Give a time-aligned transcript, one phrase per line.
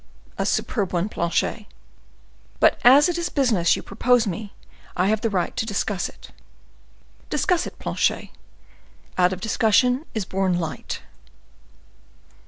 [0.39, 1.67] —""A superb one, Planchet."
[2.59, 4.51] "But as it is business you propose to me,
[4.97, 6.31] I have the right to discuss it."
[7.29, 8.29] "Discuss it, Planchet;
[9.15, 11.01] out of discussion is born light."